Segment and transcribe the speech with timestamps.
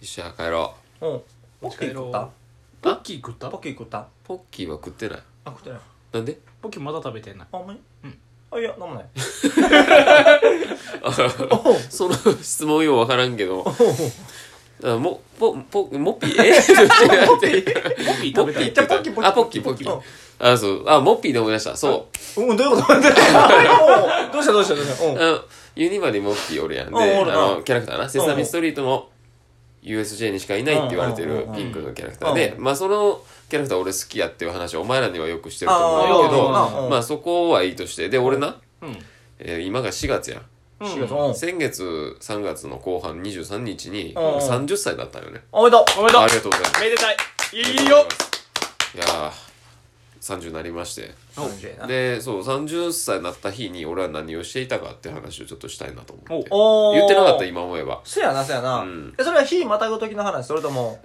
[0.00, 1.06] 一緒や帰ろう。
[1.06, 1.20] うん。
[1.60, 2.28] ポッキー食った？
[2.82, 3.48] ポッキー食った？
[3.50, 4.06] ポッキー食った？
[4.24, 5.18] ポッキーは食ってない。
[5.44, 5.80] あ食ってない。
[6.12, 6.38] なんで？
[6.62, 7.80] ポッキーまだ食べてないあほんまに？
[8.04, 8.18] うん。
[8.52, 9.04] あいやなんもない。
[11.90, 13.60] その質問ようわからんけど。
[13.60, 13.66] おう。
[14.82, 16.42] あもポポモッピー？
[16.42, 16.46] え？
[16.46, 16.60] 違う違
[17.24, 18.72] うポッキー食べたい。
[18.72, 19.28] じゃあポッキーポッキー。
[19.28, 19.90] あポッキーポッキうん。
[19.92, 20.00] ー
[20.38, 20.88] あそう。
[20.88, 21.76] あモッピーで思い出した。
[21.76, 22.08] そ
[22.38, 22.42] う。
[22.42, 22.56] うん。
[22.56, 22.94] どういうこと？
[24.32, 24.52] どうした？
[24.52, 24.74] どうした？
[24.74, 25.04] どうした？
[25.04, 25.18] うん。
[25.18, 25.40] あの
[25.76, 26.92] ユニバにモッピーおるやんで。
[26.92, 27.34] うんおるな。
[27.34, 28.08] あのキャラクターな。
[28.08, 29.08] セサミストリートの
[29.82, 32.34] USJ にしかいないって言われてるピンクのキャラクター。
[32.34, 38.08] でまあそのキャラクター俺好きやっていう話をお前らにはよくしてるとあ思うんだけどまあそこはいいとして。
[38.08, 38.98] で俺なうん。
[39.38, 40.42] えー今が4月やん。
[40.84, 41.34] 4月うん。
[41.34, 44.22] 先月3月の後半23日にうん。
[44.22, 45.42] うん30歳だったよね。
[45.52, 46.22] おめでとおめでとう。
[46.22, 46.80] ありがとうございます。
[46.82, 47.16] めでたい。
[47.54, 48.06] いいよ。
[48.94, 49.49] いやー
[50.20, 51.14] 30になりまして。
[51.38, 56.50] うでそう30歳になった日に俺は何をしていたかって話をちょっとしたいなと思って。
[56.98, 58.00] 言ってなかった今思えば。
[58.04, 59.14] そやなそやな、うん。
[59.18, 60.46] えそれは日またぐ時の話？
[60.46, 61.02] それとも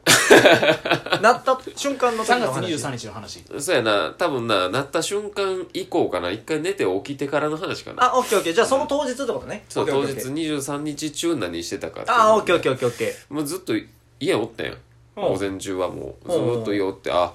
[1.21, 3.44] なった瞬間の時3月の話23日の話。
[3.57, 4.13] そうやな。
[4.17, 6.29] 多分ななった瞬間以降かな。
[6.29, 8.11] 一回寝て起きてからの話かな。
[8.11, 8.53] あオッケーオッケー。
[8.53, 9.63] じゃあその当日ってことね。
[9.69, 10.57] そう当日オッケーオッケー。
[10.59, 13.73] 23日中何してたかってあオッケーオッケーオッケーオッケーもうずっと
[14.19, 14.77] 家おったやん。
[15.16, 16.57] 午前中はもうずう。
[16.57, 17.33] んっと家おってあも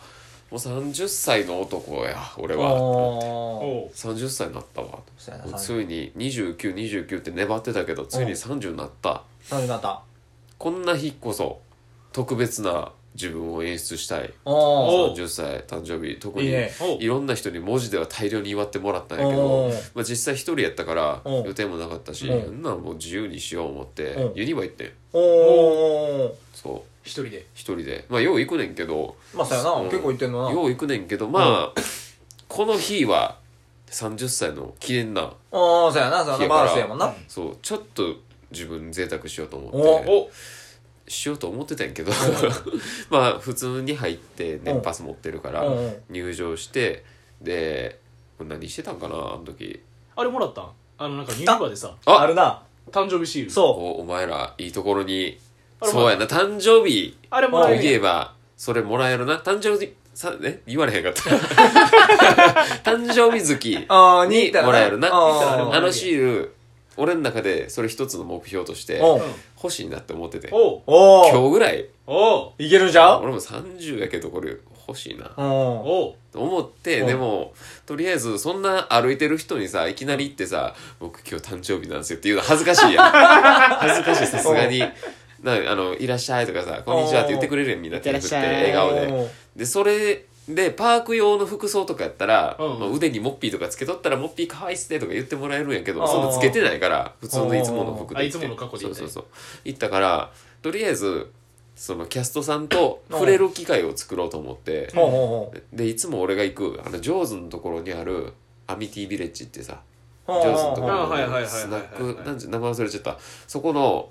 [0.52, 2.74] う30歳の男や俺は。
[2.74, 3.64] おー。
[3.64, 3.94] おう。
[3.94, 4.98] 30歳になったわ。
[5.16, 9.22] そうやなもうついに2929って粘ってたけどついに30になった。
[9.48, 10.02] 30になった。
[10.58, 11.60] こんな日こそ
[12.12, 14.32] 特別な自分を演出したい。
[14.44, 15.12] おー。
[15.12, 16.72] お30歳誕生日特にいいね。
[16.80, 16.98] おう。
[17.00, 24.90] いろんな人に文字では大量に祝ってもらったんやけおどー、まあ、実際一人やったから予定もなかったしそんなんもう自由にしよう思ってユニバ行ってん。
[26.54, 27.46] そう一人で。
[27.54, 28.04] 一人で。
[28.08, 29.16] まあよう行くねんけど。
[29.34, 29.90] まあそうやな、うん。
[29.90, 30.52] 結構言ってんのな。
[30.52, 31.28] よう行くねんけど。
[31.28, 31.80] まあ
[32.48, 33.38] この日は
[33.90, 36.24] 30歳の記念なああそうやな。
[36.24, 36.48] そうやな。
[36.48, 37.12] バースやもんな。
[37.28, 37.56] そう。
[37.62, 38.16] ちょっと
[38.50, 40.10] 自分贅沢しようと思って。
[40.10, 40.30] お
[41.10, 42.12] しようと思ってたんやけど。
[43.10, 46.02] まあ普通に入って年パス持ってるからうんうん。
[46.10, 47.04] 入場して
[47.40, 47.98] で
[48.38, 49.80] 何してたんかなあの時。
[50.16, 50.70] あれもらったん？
[50.98, 52.62] あのなんかユニバでさああるな。
[52.90, 53.50] 誕生日シール。
[53.50, 55.38] そおお前らいいところに
[55.82, 56.26] そうやな。
[56.26, 57.16] 誕生日。
[57.30, 59.38] とあれもらえるいえばそれもらえるな。
[59.38, 61.22] 誕生日さね言われへんかった。
[62.90, 65.08] 誕生日月うああににもらえるな。
[65.12, 66.54] あのシール
[66.96, 69.00] 俺の中でそれ一つの目標として
[69.56, 70.48] 欲しいなって思ってて。
[70.48, 70.82] 今
[71.24, 71.86] 日ぐらい。
[72.58, 73.22] いけるんじゃう？
[73.22, 74.56] 俺も30やけどこれ
[74.88, 75.26] 欲しいな。
[75.26, 77.04] と思ってう。
[77.04, 77.54] んでも
[77.86, 83.10] とりあえずそんな歩いてる人にさいきなり行ってさ「僕今日誕生日なんですよ」っていうの恥ずかしいやん。
[83.78, 84.82] 恥ずかしいさすがに
[85.42, 89.30] なあの「いらっしゃい」とかさ「こんにちは」って言ってくれるやんみんな手振って笑顔で。
[89.56, 92.80] でそれでパーク用の服装とかやったら、うん。
[92.80, 99.24] まあ、腕にモッピーとかつけとったら「モッピー可愛いっすね」とか言ってもらえるんやけどそんなつけてないから普通のいつもの服で行ってあいつもの格好でそうそうそう。
[99.64, 101.30] 行ったからとりあえず
[101.76, 104.88] そのキャストさんと触れる機会を作ろうと思って
[105.72, 108.34] でいつも俺が行くあのジョーズのところにある
[108.66, 109.80] アミティビレッジってさ
[110.26, 111.82] ジョーズのところのスナッ
[112.16, 113.18] クなんて名前忘れちゃった。
[113.46, 114.10] そこの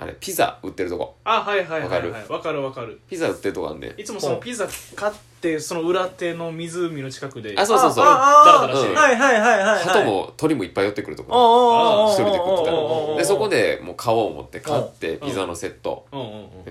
[0.00, 1.16] あれピザ売ってるとこ。
[1.24, 1.90] あはいはいはいはい。
[1.90, 2.32] わかる？
[2.32, 3.00] わかるわかる。
[3.08, 4.00] ピザ売ってるとこあんねん。
[4.00, 7.54] いつもそのピザ買ってその裏手の湖の近くで。
[7.58, 8.04] あそうそうそう。
[8.04, 8.94] ああダラダラしてる。
[8.94, 9.84] はいはいはいはいはい。
[9.84, 12.10] 鳩も鳥もいっぱい寄ってくるとこ。
[12.12, 13.16] 一人で食ってたら。
[13.16, 15.18] でそこでもう買おう思って買ってん。
[15.18, 16.06] ピザのセット。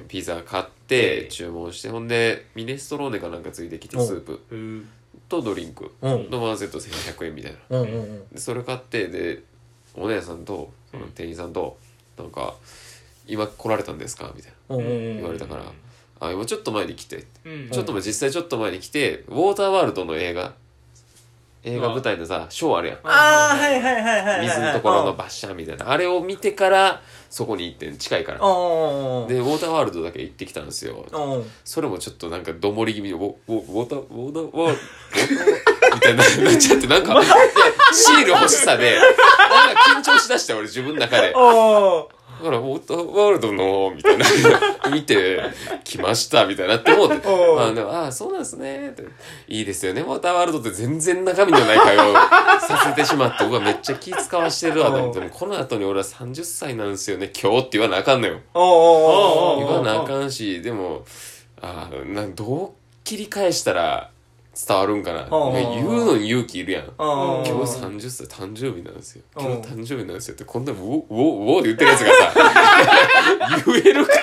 [0.08, 4.86] ピザ買って注文してほんでミネストローネかなんかついてきてスープ。
[5.28, 5.92] とドリンク。
[6.02, 6.30] うん。
[6.30, 8.40] のワンセット1100円みたいな。
[8.40, 9.44] それ買ってで
[9.96, 11.78] お姉さんとその店員さんと
[12.18, 12.56] なんか
[13.28, 14.78] 「今来られたんですか?」みたいな。
[14.78, 15.64] 言われたから
[16.20, 17.70] 「あ今ちょっと前に来て」うん。
[17.70, 20.54] ちょっと前実際ちょっと前に来てウォーターワールドの映画
[21.64, 22.98] 映画舞台のさショーあるやん。
[23.04, 25.90] ああはいはいはいはいはい水のところのバッシャーみたいな。
[25.92, 28.40] あれを見てからそこに行ってん近いから。
[28.40, 31.06] でウォーターワールドだけ行ってきたんですよ。
[31.12, 34.78] おそれもちょっとなんかどもり気味にウォーターウォーターワールド？
[35.96, 36.24] みたいにな
[36.54, 37.22] っちゃってなんか
[37.92, 41.34] シール欲しさでなんか緊張しだして俺自分の中で。
[41.36, 44.26] おだからウォーターワールドのみたいな
[44.94, 45.42] 見て
[45.84, 49.04] 来ましたみたいなって思って まあでもああそうなんですねって
[49.48, 50.02] いいですよね。
[50.02, 54.92] ウォーターワールドって全然中身のない会話をさせてしまって僕はめっちゃ気使わしてるわ。
[54.92, 57.32] と思っもこの後に俺は30歳なんですよね。
[57.42, 58.40] 今日って言わなあかんのよ。
[58.54, 61.04] 言わなあかんしでも
[61.62, 62.70] ああなんどう
[63.04, 64.10] 切り返したら
[64.68, 65.28] 伝わるんかな？
[65.30, 66.86] 言うのに勇気いるやん。
[66.98, 69.24] お今日30歳誕生日なんですよ。
[69.36, 74.18] うん今日誕生日なんですよってこんなウォウォウォって言ってるやつがさ言えるかっ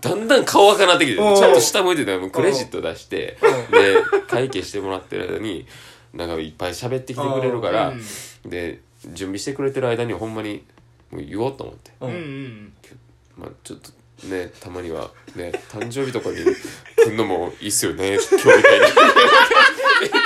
[0.00, 3.36] てだんだん顔赤なってきてちうんょっと下向いてたクレジット出して
[3.70, 5.66] で会計してもらってる間に
[6.14, 7.92] なんかいっぱい喋ってきてくれるから
[8.46, 8.80] で
[9.12, 10.64] 準備してくれてる間にほんまに
[11.10, 11.92] もう言おうと思って
[13.36, 13.90] まあちょっと
[14.24, 16.36] ねたまにはね誕生日とかに
[16.96, 18.86] 来んのもいいっすよね今日みたいに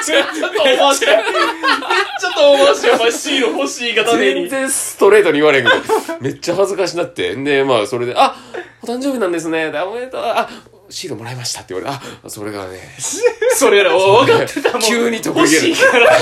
[0.04, 1.16] ちょっと面白い。
[1.16, 1.24] めっ
[2.20, 2.96] ちゃと面白い。
[2.96, 4.42] お前シール欲しいがために。
[4.42, 5.76] 全然ストレートに言われんけど
[6.20, 8.36] めっちゃ恥ずかしなってでまあそれで「あ
[8.82, 10.48] お誕生日なんですねでおめでとうあ
[10.90, 12.78] シールもらいました」って言われて「あそれがね
[13.56, 14.80] それやろ、お分かってたもん。
[14.82, 16.16] 急に得意げいから。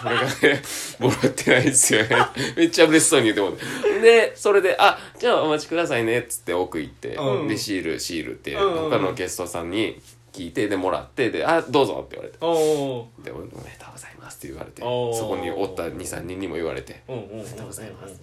[0.00, 0.22] それが
[0.56, 0.62] ね、
[0.98, 2.16] もらってないんですよね。
[2.56, 4.00] めっちゃ嬉しそうに言っても。
[4.00, 10.00] で、それで、あ、じゃあお待ちくださいね、っつって奥行って、うんで、シール、シールって、うん他のゲストさんに
[10.32, 12.38] 聞いて、で、もらって、で、あ、どうぞって言われて。
[12.40, 17.42] おで、おめでとうございますって言われて、そこにおった2、3人にも言われて、おうんうんうん。
[17.42, 18.20] ありがとうございます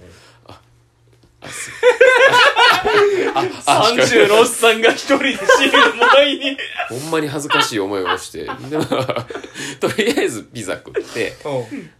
[0.47, 0.59] あ、
[1.41, 1.71] あ、す
[2.81, 6.57] 30のおっさんが一人でシールもらいに。
[6.89, 8.57] ほんまに恥ずかしい思いをして、で、ま
[8.91, 9.27] あ、
[9.79, 11.33] とりあえずピザ食って、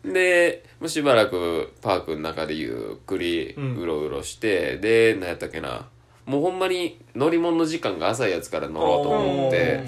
[0.03, 5.87] で、もうしばらくパークの中でゆっくりうろうろして、で、何やったっけな。
[6.25, 9.83] もうほんまに乗り物の時間が浅いやつから乗ろうと思って、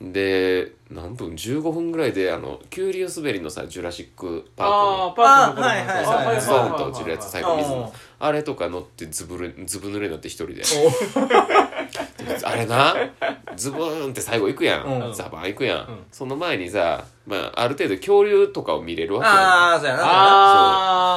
[0.00, 7.92] で、何分 ?15 分ぐらいで、あの、急流滑りのさ、ジュラシックパークのあー、パークのあはいはいはいさ、ズボンと落ちるやつ、最後水うんの。
[8.18, 10.62] あれとか乗ってずぶる、ずぶ濡れになって一人で。
[12.42, 12.94] あれな、
[13.56, 14.84] ズブーンって最後行くやん。
[14.84, 15.78] うんザバン行くやん。
[15.82, 20.02] んその前にさ、まあ、ある程度恐竜とかを見れるわけああそうやな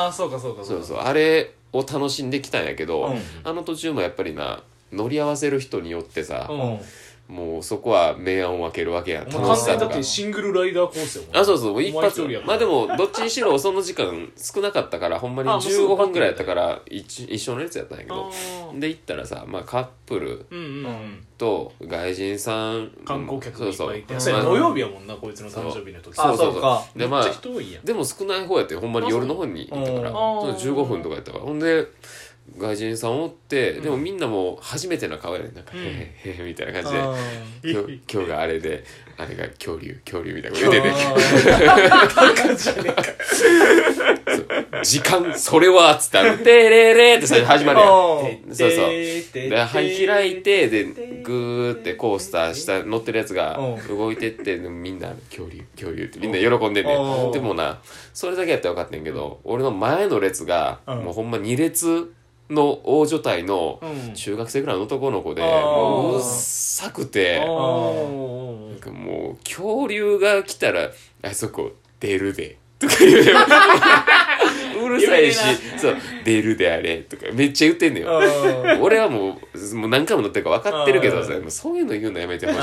[0.06, 0.68] あー、そうかそうかか。
[0.68, 6.80] そうそうあれを楽しんできたんやけど、うんあの途中もやっぱりな乗り合わせる人によってさ、うん。
[7.28, 9.54] もうそこは明暗を分けるわけや楽しさとか。
[9.54, 11.38] 完全にだってシングルライダーコースやもん。
[11.38, 12.48] あそうそうもう一お前発一人やから。
[12.48, 18.80] まあでもどっちにしろその時間少なかったからほんまにあもうすぐ15分ぐらいやったから一一緒のやつやったんやけあどー。
[18.80, 20.66] で行ったらさ、まあ、カップルうんうん。
[20.86, 21.26] うん。
[21.38, 24.14] と外人さん観光客がいっぱいいて。
[24.14, 26.18] そうそれまあ土曜日やもんな、こいつの誕生日の時。
[26.18, 26.54] あそうそう。
[26.54, 26.84] そうか。
[26.96, 27.84] でまあめっちゃ人多いやん。
[27.84, 31.44] でも少ない方やってほんまに夜の方に行ったからあそうその15分とかやったから。
[31.44, 31.86] ほんで
[32.58, 35.54] 外人さんおって、でもみんなもう初めての顔やねん。
[35.54, 35.80] なんか、うん。
[35.80, 35.84] へ
[36.24, 37.16] へへへみたいな感じであ
[37.64, 38.84] 今日今日があれで
[39.18, 40.58] あれが恐竜恐竜みたいな。
[40.58, 40.96] こと言ってて
[42.58, 42.72] そ
[44.42, 47.90] う時間それはっつってあの「てれれ」って最初始まるやん。
[47.90, 48.54] ー。
[48.54, 48.90] そうそう。
[48.90, 50.86] でではい開いてで
[51.24, 53.98] グーってコースター下乗ってるやつがうん。
[53.98, 57.80] 動いてってみんな恐竜恐竜ってみんな喜んでんねうんんでもな
[58.14, 60.98] それだけやったら分かってんけど俺の前の列がうん。
[61.06, 62.12] もうほんま2列
[62.50, 64.14] の大所帯のうん。
[64.14, 70.92] 中学生ぐらいの男の子でもううっさくておなんかもう恐竜が来たら
[71.24, 73.24] 「あそこ出るで」とか言う
[74.98, 75.40] るさいし
[75.78, 78.22] 「そう出るであれ」とかめっちゃ言ってんのよ。
[78.82, 82.60] 俺はもうもう何回も乗ってるから分かってるけどさそういうの言うのやめてほしい。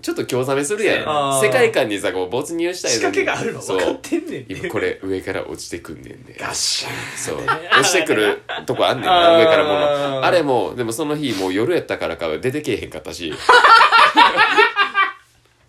[0.00, 1.04] ちょっと興ざめするやん。
[1.42, 3.60] 世界観にさこう没入したい仕掛けがあるの？
[3.60, 4.44] 分かってんねん。
[4.44, 6.92] て今これ上から落ちてくんねんでガッシャン。
[7.16, 7.36] そう。
[7.44, 13.32] 落ちてくるとこあんねんな上から物あれもでもその日もう夜やったからか出てけえへんかったし。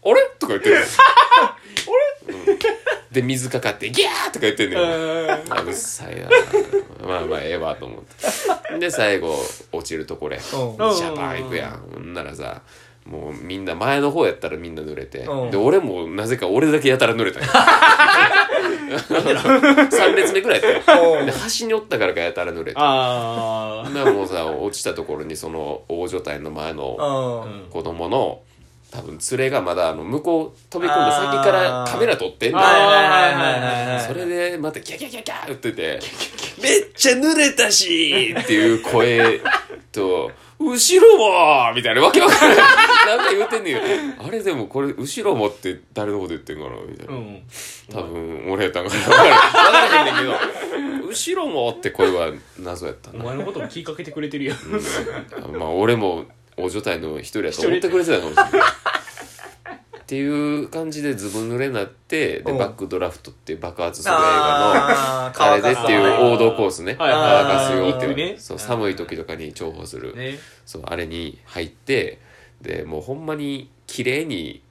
[0.05, 0.21] あれ？
[0.39, 0.77] とか言ってる
[3.12, 4.80] で水かかってギャーとか言ってんねん。
[5.54, 6.27] あうっさいな
[7.07, 8.04] まあまあええわと思っ
[8.69, 8.80] て。
[8.80, 9.36] で最後
[9.71, 10.75] 落ちるとこれジうん。
[10.75, 11.80] ャパン行くやん。
[11.94, 12.62] ほんならさ
[13.06, 15.19] もうみんな前の方やったらみんな濡れて。
[15.19, 15.51] うん。
[15.51, 17.50] で俺もなぜか俺だけやたら濡れたんよ
[19.00, 27.70] 3 列目くらいやったよで端におったからかやたら濡れてあほんならもうさ落ちたところにその大所帯の前のうん。
[27.70, 28.39] 子供の
[28.89, 35.72] 多分連れがまだあの向こう飛び込んだ先からカメラ撮ってんだそれでまたキャキャキャキャ言って。
[35.74, 36.00] て
[36.62, 39.41] 「めっちゃ濡れたし!」っていう声
[39.91, 42.58] と「後ろも!」みたいなわけわかんない。
[43.08, 43.82] なんか言うてんねんよ
[44.25, 47.41] あれでもこれ後ろもって誰のこと言ってんかなみたいな、うん。
[47.89, 49.00] 多分俺やったんかな。
[49.00, 51.08] 分からへんねんけど。
[51.08, 53.24] 後ろもって声は謎やったな。
[53.24, 54.58] お前のことも気かけてくれてるやん。
[55.58, 56.25] まあ俺も
[56.57, 58.71] 大所帯の一人やと思ってくれてたかもしれない。
[59.99, 60.25] ってい
[60.63, 62.55] う感じでズボン濡れになってでう。
[62.55, 66.95] んバックドラフトっていう爆発する映画のあれでっていう王道コースね。
[66.97, 68.39] はい乾かすよっていう。
[68.39, 70.15] そう寒い時とかに重宝する。
[70.15, 70.39] ね。
[70.65, 72.19] そうあれに入って
[72.61, 74.61] でもうほんまに綺麗に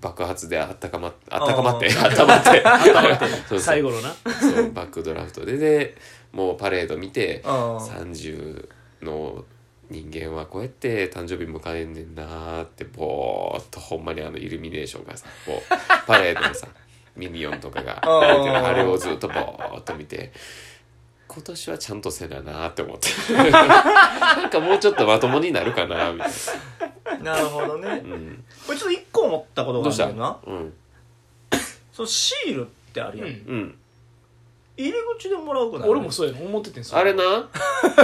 [0.00, 2.62] 爆発であったかまあったかまってうん あったまって。
[3.46, 4.14] そう最後のな。
[4.40, 5.58] そうバックドラフトで。
[5.58, 5.96] で
[6.32, 8.68] もうパレード見てうん30
[9.02, 9.44] の
[9.90, 16.68] 人間はこうやって誕生日迎えんねんなーってぼーっとほんまにあのイルミネーションがさこうパレードのさ
[17.16, 20.32] ミニオンとかがあれをずっとぼーっと見て
[21.26, 23.08] 今年はちゃんとせななーって思って。
[23.52, 27.38] なんかもうちょっとまともになるかなみたいな。
[27.38, 27.86] るほどね。
[27.86, 30.58] な、うん、これちょっと一個思ったことどうしたがあるんだよな。
[30.60, 30.74] うん。
[31.92, 33.28] そのシールってあるやん。
[33.28, 33.78] うん
[34.78, 35.86] 入り口でもらうくな。
[35.86, 36.98] い俺もそうやね思っててんすよ。
[36.98, 37.48] あれな？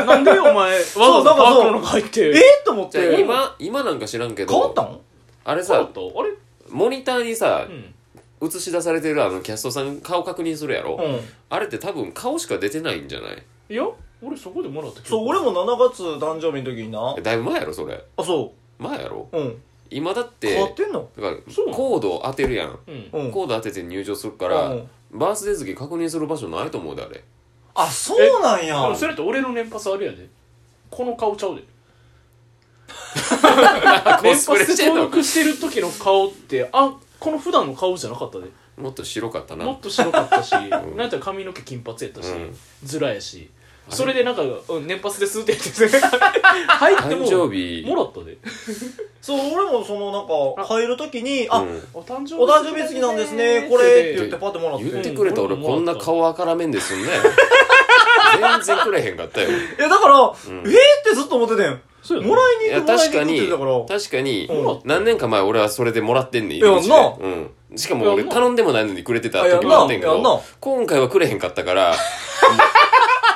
[0.04, 2.20] なんでお前 わざわざパークの中入って。
[2.30, 4.52] えっと思っじゃあて今今なんか知らんけど。
[4.52, 4.98] 変わったん？
[5.44, 5.78] あれさあ
[6.22, 6.30] れ？
[6.68, 7.94] モニターにさうん。
[8.42, 11.20] 映し出されてるあのキャストさん顔確認するやろ、うん。
[11.48, 13.42] あれって多分顔しか出てないんじゃない？
[13.70, 13.86] いや
[14.22, 17.14] 俺そこでもらったけどそう俺も7月誕生日の時にな。
[17.22, 18.04] だいぶ前やろそれ。
[18.16, 19.28] あそ前やろ？
[19.32, 19.62] ううん
[19.94, 21.08] 今だって変わってんの？
[21.16, 21.78] だからそうなの？
[21.78, 22.78] コードを当てるやん。
[22.86, 23.08] うん。
[23.12, 24.88] うんコード当てて入場するから、うん。
[25.12, 27.22] バースデー月確認する場所ないと思うであれ。
[27.74, 28.94] あそうなんや。
[28.96, 30.28] それって俺の年パスあれやで。
[30.90, 31.62] この顔ちゃうで。
[32.82, 38.46] コ 年スプレしてんパスで登の録してる時の顔ってあこの普段の顔じゃなかったで。
[38.76, 39.64] もっと白かったな。
[39.64, 42.58] もっと白かったし なんやったら髪の毛金髪やったし、うん。
[42.82, 43.48] ズラやし
[43.90, 47.86] それでなんか、うん、年パスですって言って 入っても誕生日。
[47.86, 48.38] もらったで。
[49.20, 50.26] そう俺もそのなん
[50.58, 51.88] か入る時にあ、うん。
[51.94, 57.08] お誕生お誕生日月なんですねこれって言ってパッてもらって言ってくれたら俺こんな顔あからめんですんね。
[58.40, 59.48] 全然くれへんかったよ。
[59.50, 60.30] いやだから、ん。
[60.30, 60.72] えーっ
[61.04, 61.80] てずっと思っててん。
[62.02, 63.32] そうやねもらいに行くもらい確かに。
[63.32, 64.00] に行くって言ってたから。
[64.00, 64.80] 確かにうん。
[64.84, 66.76] 何年か前俺はそれでもらってんねんいやな。
[66.76, 67.50] うん。
[67.76, 71.94] しかも俺頼んでもないのにくれてた時もあってんけど今回はくれへんかったから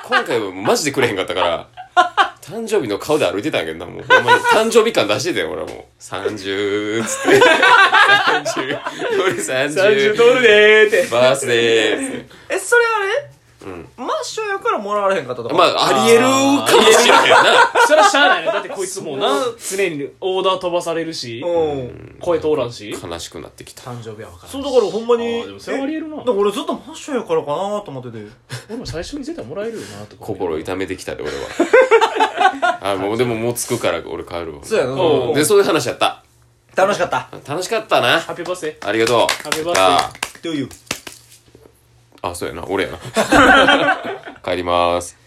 [0.08, 1.68] 今回はマジでくれへんかったから
[2.40, 4.02] 誕生日の顔で歩いてたんやけどなもう。
[4.02, 5.74] ほんまに誕生日感出してたよ俺はも。
[5.74, 7.40] う30っつって。
[7.40, 8.78] 30
[9.22, 11.06] 俺30 30ドルでーって。
[11.10, 12.26] バースデーっつって。
[12.54, 13.37] えそれあれ？
[13.64, 13.88] うん。
[13.96, 15.54] マッシュやからもらわれへんかったとか。
[15.54, 17.72] まあありえるかもしれへんな。
[17.86, 18.52] それはしゃあないね。
[18.52, 22.16] だってこいつもうな常にオーダー飛ばされるしうん。
[22.20, 22.94] 声通らんし。
[23.02, 23.82] 悲しくなってきた。
[23.82, 26.16] 誕生日は分からんそうだからほんまにあーでもそれはありえるな。
[26.16, 28.26] だから俺ずっとマッシュやからかなと思ってて。
[28.68, 31.38] 俺も最初に絶対もらえるよなとか心痛めてきたで俺は。
[32.80, 34.60] あもうでももう着くから俺帰るわ。
[34.62, 34.92] そうやな。
[34.92, 35.34] うん。
[35.34, 36.22] でそういう話やった。
[36.76, 37.28] 楽しかった。
[37.46, 38.20] 楽しかったな。
[38.20, 39.18] ハッピーバースデーありがとう。
[39.18, 40.68] ハッピーバースデー Do you?
[42.22, 42.64] あそうやな。
[42.68, 42.98] 俺やな。
[44.44, 45.17] 帰ります